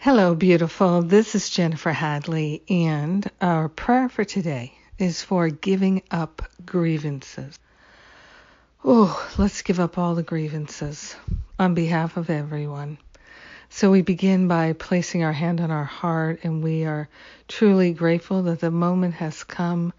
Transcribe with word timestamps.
Hello, 0.00 0.36
beautiful. 0.36 1.02
This 1.02 1.34
is 1.34 1.50
Jennifer 1.50 1.90
Hadley, 1.90 2.62
and 2.68 3.28
our 3.40 3.68
prayer 3.68 4.08
for 4.08 4.24
today 4.24 4.72
is 4.96 5.22
for 5.22 5.48
giving 5.48 6.04
up 6.08 6.40
grievances. 6.64 7.58
Oh, 8.84 9.28
let's 9.38 9.62
give 9.62 9.80
up 9.80 9.98
all 9.98 10.14
the 10.14 10.22
grievances 10.22 11.16
on 11.58 11.74
behalf 11.74 12.16
of 12.16 12.30
everyone. 12.30 12.98
So 13.70 13.90
we 13.90 14.02
begin 14.02 14.46
by 14.46 14.72
placing 14.74 15.24
our 15.24 15.32
hand 15.32 15.60
on 15.60 15.72
our 15.72 15.82
heart, 15.82 16.38
and 16.44 16.62
we 16.62 16.84
are 16.84 17.08
truly 17.48 17.92
grateful 17.92 18.44
that 18.44 18.60
the 18.60 18.70
moment 18.70 19.14
has 19.14 19.42
come 19.42 19.92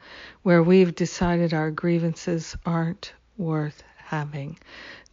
where 0.43 0.63
we've 0.63 0.95
decided 0.95 1.53
our 1.53 1.71
grievances 1.71 2.55
aren't 2.65 3.11
worth 3.37 3.83
having. 4.09 4.57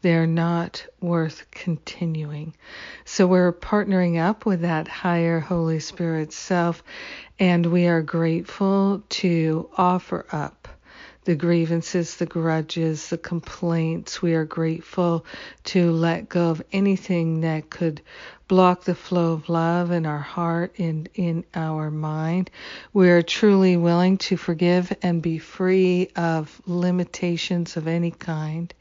They're 0.00 0.26
not 0.26 0.86
worth 1.00 1.50
continuing. 1.50 2.54
So 3.04 3.26
we're 3.26 3.52
partnering 3.52 4.18
up 4.18 4.46
with 4.46 4.62
that 4.62 4.88
higher 4.88 5.40
Holy 5.40 5.80
Spirit 5.80 6.32
self, 6.32 6.82
and 7.38 7.66
we 7.66 7.86
are 7.86 8.02
grateful 8.02 9.02
to 9.08 9.68
offer 9.76 10.24
up 10.32 10.68
the 11.24 11.34
grievances, 11.34 12.16
the 12.16 12.26
grudges, 12.26 13.10
the 13.10 13.18
complaints. 13.18 14.22
We 14.22 14.34
are 14.34 14.44
grateful 14.44 15.26
to 15.64 15.90
let 15.90 16.28
go 16.28 16.50
of 16.50 16.62
anything 16.72 17.40
that 17.40 17.68
could 17.68 18.00
block 18.48 18.84
the 18.84 18.94
flow 18.94 19.32
of 19.32 19.48
love 19.48 19.90
in 19.90 20.06
our 20.06 20.20
heart 20.20 20.72
and 20.78 21.08
in 21.14 21.44
our 21.54 21.90
mind. 21.90 22.50
We 22.92 23.10
are 23.10 23.22
truly 23.22 23.76
willing 23.76 24.18
to 24.18 24.36
forgive 24.36 24.96
and 25.02 25.20
be 25.20 25.38
free 25.38 26.10
of 26.14 26.60
limitations 26.66 27.76
of 27.76 27.88
any 27.88 28.12
kind. 28.12 28.72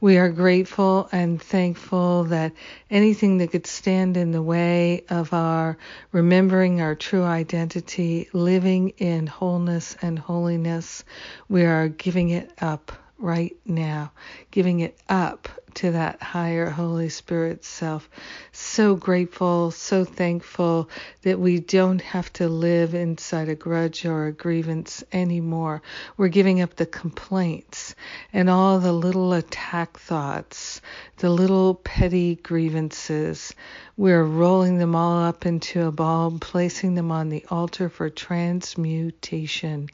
We 0.00 0.18
are 0.18 0.28
grateful 0.28 1.08
and 1.10 1.40
thankful 1.40 2.24
that 2.24 2.52
anything 2.90 3.38
that 3.38 3.50
could 3.50 3.66
stand 3.66 4.16
in 4.16 4.30
the 4.30 4.42
way 4.42 5.04
of 5.08 5.32
our 5.32 5.78
remembering 6.12 6.80
our 6.80 6.94
true 6.94 7.24
identity, 7.24 8.28
living 8.32 8.90
in 8.98 9.26
wholeness 9.26 9.96
and 10.02 10.18
holiness, 10.18 11.04
we 11.48 11.64
are 11.64 11.88
giving 11.88 12.28
it 12.30 12.50
up 12.60 12.92
right 13.18 13.56
now, 13.64 14.12
giving 14.50 14.80
it 14.80 14.96
up 15.08 15.48
to 15.74 15.92
that 15.92 16.22
higher 16.22 16.70
Holy 16.70 17.08
Spirit 17.08 17.64
self. 17.64 18.08
So 18.52 18.96
grateful, 18.96 19.70
so 19.70 20.04
thankful 20.04 20.88
that 21.22 21.38
we 21.38 21.60
don't 21.60 22.00
have 22.00 22.32
to 22.34 22.48
live 22.48 22.94
inside 22.94 23.48
a 23.48 23.54
grudge 23.54 24.04
or 24.04 24.26
a 24.26 24.32
grievance 24.32 25.04
anymore. 25.12 25.82
We're 26.16 26.28
giving 26.28 26.60
up 26.60 26.76
the 26.76 26.86
complaints 26.86 27.94
and 28.32 28.48
all 28.48 28.78
the 28.78 28.92
little 28.92 29.32
attack 29.32 29.98
thoughts, 29.98 30.80
the 31.18 31.30
little 31.30 31.74
petty 31.74 32.36
grievances. 32.36 33.54
We're 33.96 34.22
rolling 34.22 34.78
them 34.78 34.94
all 34.94 35.24
up 35.24 35.44
into 35.44 35.84
a 35.86 35.90
ball, 35.90 36.36
placing 36.40 36.94
them 36.94 37.10
on 37.10 37.30
the 37.30 37.44
altar 37.50 37.88
for 37.88 38.08
transmutation. 38.08 39.90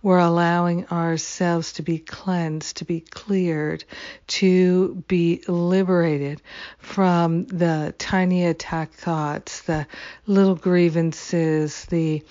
We're 0.00 0.18
allowing 0.18 0.86
ourselves 0.86 1.72
to 1.74 1.82
be 1.82 1.98
cleansed, 1.98 2.76
to 2.76 2.84
be 2.84 3.00
cleared, 3.00 3.84
to 4.28 5.02
be 5.08 5.17
liberated 5.46 6.42
from 6.78 7.44
the 7.46 7.94
tiny 7.98 8.44
attack 8.46 8.92
thoughts, 8.92 9.62
the 9.62 9.86
little 10.26 10.54
grievances, 10.54 11.84
the 11.86 12.22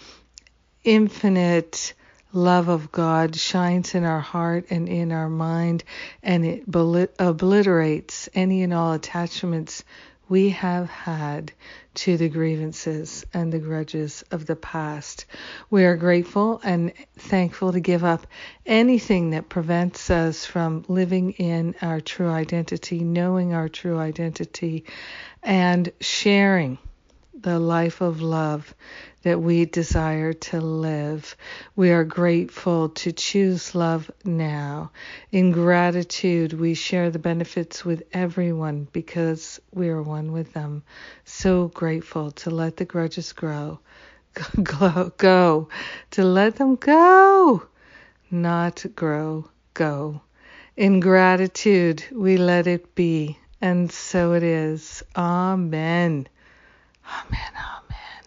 infinite 0.83 1.93
love 2.33 2.67
of 2.67 2.91
God 2.91 3.35
shines 3.35 3.95
in 3.95 4.03
our 4.03 4.19
heart 4.19 4.65
and 4.69 4.87
in 4.87 5.11
our 5.11 5.29
mind, 5.29 5.83
and 6.23 6.45
it 6.45 6.63
obliterates 7.19 8.29
any 8.33 8.63
and 8.63 8.73
all 8.73 8.93
attachments 8.93 9.83
we 10.29 10.49
have 10.49 10.89
had 10.89 11.51
to 11.95 12.17
the 12.17 12.29
grievances 12.29 13.25
and 13.33 13.51
the 13.51 13.59
grudges 13.59 14.23
of 14.31 14.45
the 14.45 14.55
past. 14.55 15.25
We 15.69 15.85
are 15.85 15.95
grateful 15.95 16.61
and 16.63 16.93
thankful 17.17 17.71
to 17.71 17.79
give 17.79 18.03
up 18.03 18.27
anything 18.65 19.31
that 19.31 19.49
prevents 19.49 20.09
us 20.09 20.45
from 20.45 20.85
living 20.87 21.31
in 21.33 21.75
our 21.81 22.01
true 22.01 22.29
identity, 22.29 22.99
knowing 22.99 23.53
our 23.53 23.69
true 23.69 23.97
identity, 23.97 24.85
and 25.43 25.91
sharing 25.99 26.77
the 27.41 27.59
life 27.59 28.01
of 28.01 28.21
love 28.21 28.73
that 29.23 29.39
we 29.39 29.65
desire 29.65 30.33
to 30.33 30.59
live. 30.59 31.35
We 31.75 31.91
are 31.91 32.03
grateful 32.03 32.89
to 32.89 33.11
choose 33.11 33.75
love 33.75 34.09
now. 34.25 34.91
In 35.31 35.51
gratitude, 35.51 36.53
we 36.53 36.73
share 36.73 37.09
the 37.11 37.19
benefits 37.19 37.85
with 37.85 38.03
everyone 38.13 38.87
because 38.91 39.59
we 39.73 39.89
are 39.89 40.01
one 40.01 40.31
with 40.31 40.53
them. 40.53 40.83
So 41.25 41.67
grateful 41.67 42.31
to 42.31 42.49
let 42.49 42.77
the 42.77 42.85
grudges 42.85 43.33
grow. 43.33 43.79
Go, 44.63 45.11
go, 45.17 45.69
to 46.11 46.23
let 46.23 46.57
them 46.57 46.75
go, 46.75 47.63
not 48.29 48.85
grow, 48.95 49.49
go. 49.73 50.21
In 50.75 50.99
gratitude, 50.99 52.03
we 52.11 52.37
let 52.37 52.67
it 52.67 52.93
be, 52.93 53.39
and 53.59 53.91
so 53.91 54.33
it 54.33 54.43
is. 54.43 55.01
Amen. 55.15 56.27
Amen. 57.07 57.53
Amen. 57.55 58.23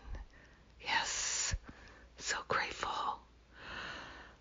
Yes. 0.83 1.55
So 2.19 2.37
grateful. 2.49 2.91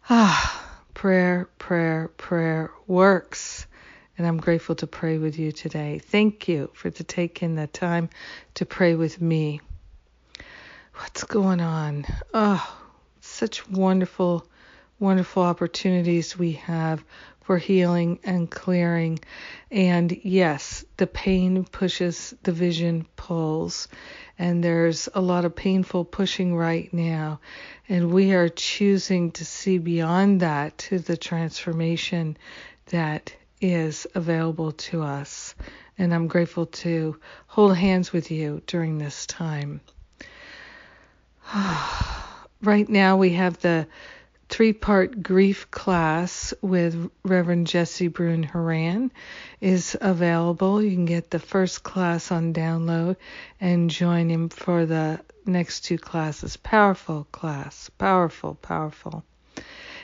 Ah, 0.09 0.79
prayer, 0.93 1.49
prayer, 1.57 2.09
prayer 2.17 2.71
works. 2.87 3.67
And 4.17 4.27
I'm 4.27 4.37
grateful 4.37 4.75
to 4.75 4.87
pray 4.87 5.17
with 5.17 5.39
you 5.39 5.51
today. 5.51 5.99
Thank 5.99 6.47
you 6.47 6.69
for 6.73 6.89
to 6.89 7.03
taking 7.03 7.55
the 7.55 7.67
time 7.67 8.09
to 8.55 8.65
pray 8.65 8.95
with 8.95 9.21
me. 9.21 9.61
What's 10.95 11.23
going 11.23 11.61
on? 11.61 12.05
Oh, 12.33 12.77
such 13.21 13.69
wonderful, 13.69 14.45
wonderful 14.99 15.43
opportunities 15.43 16.37
we 16.37 16.53
have 16.53 17.03
for 17.49 17.57
healing 17.57 18.19
and 18.23 18.51
clearing. 18.51 19.17
And 19.71 20.15
yes, 20.21 20.85
the 20.97 21.07
pain 21.07 21.63
pushes, 21.63 22.35
the 22.43 22.51
vision 22.51 23.07
pulls 23.15 23.87
and 24.37 24.63
there's 24.63 25.09
a 25.15 25.19
lot 25.19 25.45
of 25.45 25.55
painful 25.55 26.05
pushing 26.05 26.55
right 26.55 26.93
now. 26.93 27.39
And 27.89 28.11
we 28.11 28.33
are 28.33 28.49
choosing 28.49 29.31
to 29.31 29.45
see 29.45 29.79
beyond 29.79 30.41
that 30.41 30.77
to 30.77 30.99
the 30.99 31.17
transformation 31.17 32.37
that 32.91 33.33
is 33.59 34.05
available 34.13 34.73
to 34.73 35.01
us. 35.01 35.55
And 35.97 36.13
I'm 36.13 36.27
grateful 36.27 36.67
to 36.67 37.17
hold 37.47 37.75
hands 37.75 38.13
with 38.13 38.29
you 38.29 38.61
during 38.67 38.99
this 38.99 39.25
time. 39.25 39.81
right 42.61 42.87
now, 42.87 43.17
we 43.17 43.31
have 43.31 43.57
the 43.61 43.87
three 44.49 44.73
part 44.73 45.21
grief 45.21 45.69
class 45.71 46.53
with 46.61 47.09
Reverend 47.23 47.67
Jesse 47.67 48.07
Brune 48.07 48.43
Haran 48.43 49.11
is 49.61 49.95
available. 50.01 50.81
You 50.81 50.91
can 50.91 51.05
get 51.05 51.29
the 51.29 51.39
first 51.39 51.83
class 51.83 52.31
on 52.31 52.53
download 52.53 53.15
and 53.61 53.89
join 53.89 54.29
him 54.29 54.49
for 54.49 54.85
the 54.85 55.21
next 55.45 55.81
two 55.81 55.97
classes. 55.97 56.57
Powerful 56.57 57.27
class. 57.31 57.89
Powerful, 57.97 58.55
powerful. 58.55 59.23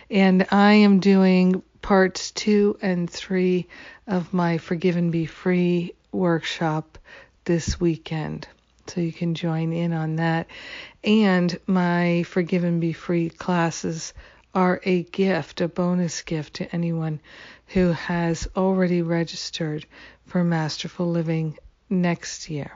And 0.10 0.46
I 0.52 0.74
am 0.74 1.00
doing 1.00 1.64
parts 1.82 2.32
two 2.32 2.78
and 2.82 3.10
three 3.10 3.68
of 4.08 4.34
my 4.34 4.60
Forgive 4.60 4.96
and 4.96 5.12
Be 5.12 5.26
Free 5.26 5.96
workshop 6.12 6.98
this 7.46 7.80
weekend. 7.80 8.48
So 8.88 9.02
you 9.02 9.12
can 9.12 9.34
join 9.34 9.74
in 9.74 9.94
on 9.94 10.18
that. 10.18 10.48
And 11.04 11.60
my 11.66 12.24
Forgive 12.24 12.64
and 12.64 12.80
Be 12.80 12.94
Free 12.94 13.30
classes 13.30 14.14
are 14.56 14.80
a 14.86 15.04
gift, 15.04 15.62
a 15.62 15.68
bonus 15.68 16.22
gift 16.22 16.56
to 16.56 16.74
anyone 16.74 17.20
who 17.68 17.92
has 17.92 18.48
already 18.56 19.02
registered 19.02 19.86
for 20.26 20.44
Masterful 20.44 21.08
Living 21.08 21.58
next 21.90 22.50
year. 22.50 22.72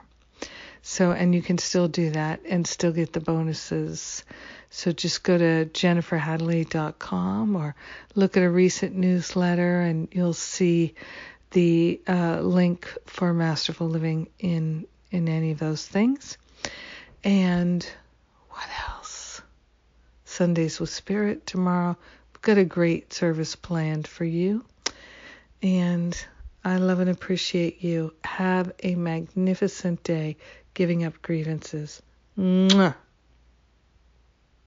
So, 0.82 1.12
and 1.12 1.34
you 1.34 1.42
can 1.42 1.58
still 1.58 1.88
do 1.88 2.10
that 2.10 2.40
and 2.48 2.66
still 2.66 2.92
get 2.92 3.12
the 3.12 3.20
bonuses. 3.20 4.24
So 4.70 4.92
just 4.92 5.22
go 5.22 5.36
to 5.36 5.66
jenniferhadley.com 5.66 7.56
or 7.56 7.74
look 8.14 8.36
at 8.36 8.42
a 8.42 8.50
recent 8.50 8.94
newsletter 8.94 9.80
and 9.80 10.08
you'll 10.12 10.32
see 10.32 10.94
the 11.50 12.00
uh, 12.06 12.40
link 12.40 12.88
for 13.06 13.34
Masterful 13.34 13.88
Living 13.88 14.28
in 14.38 14.86
in 15.10 15.28
any 15.28 15.50
of 15.50 15.58
those 15.58 15.84
things. 15.84 16.38
And 17.24 17.86
Sundays 20.40 20.80
with 20.80 20.88
Spirit 20.88 21.46
tomorrow. 21.46 21.94
We've 22.32 22.40
got 22.40 22.56
a 22.56 22.64
great 22.64 23.12
service 23.12 23.54
planned 23.56 24.08
for 24.08 24.24
you. 24.24 24.64
And 25.62 26.16
I 26.64 26.78
love 26.78 27.00
and 27.00 27.10
appreciate 27.10 27.84
you. 27.84 28.14
Have 28.24 28.72
a 28.82 28.94
magnificent 28.94 30.02
day 30.02 30.38
giving 30.72 31.04
up 31.04 31.20
grievances. 31.20 32.00
Mwah. 32.38 32.94